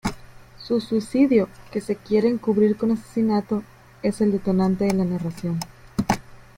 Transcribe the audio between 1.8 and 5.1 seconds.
quiere encubrir con asesinato, es el detonante de la